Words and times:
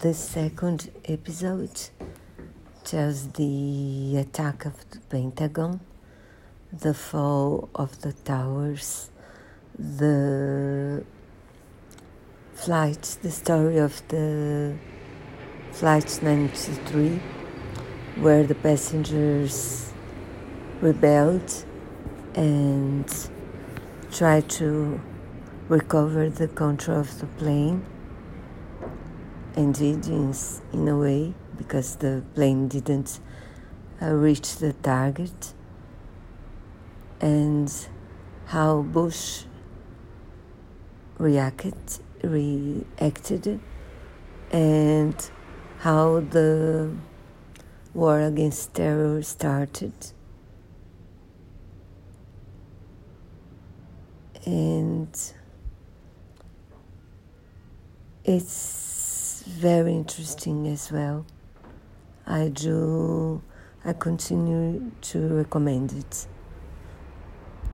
The 0.00 0.14
second 0.14 0.90
episode 1.04 1.90
tells 2.82 3.28
the 3.32 4.16
attack 4.16 4.64
of 4.64 4.88
the 4.90 5.00
Pentagon, 5.10 5.80
the 6.72 6.94
fall 6.94 7.68
of 7.74 8.00
the 8.00 8.14
towers, 8.14 9.10
the 9.78 11.04
flight, 12.54 13.18
the 13.20 13.30
story 13.30 13.76
of 13.76 14.02
the 14.08 14.76
Flight 15.72 16.20
93, 16.22 17.20
where 18.20 18.44
the 18.44 18.54
passengers 18.54 19.92
rebelled 20.80 21.66
and 22.34 23.28
tried 24.10 24.48
to 24.50 24.98
recover 25.68 26.30
the 26.30 26.48
control 26.48 27.00
of 27.00 27.18
the 27.18 27.26
plane 27.26 27.84
and 29.56 29.74
did 29.74 30.06
in, 30.06 30.34
in 30.72 30.88
a 30.88 30.96
way 30.96 31.34
because 31.56 31.96
the 31.96 32.22
plane 32.34 32.68
didn't 32.68 33.20
uh, 34.00 34.12
reach 34.12 34.56
the 34.56 34.72
target. 34.72 35.54
And 37.20 37.72
how 38.46 38.82
Bush 38.82 39.44
reacted 41.18 41.74
reacted 42.22 43.60
and 44.50 45.30
how 45.78 46.20
the 46.20 46.94
war 47.94 48.20
against 48.20 48.74
terror 48.74 49.22
started. 49.22 49.92
And 54.44 55.16
it's 58.24 58.81
very 59.42 59.92
interesting 59.94 60.66
as 60.68 60.90
well. 60.92 61.26
I 62.26 62.48
do, 62.48 63.42
I 63.84 63.92
continue 63.92 64.92
to 65.02 65.28
recommend 65.28 65.92
it. 65.92 66.26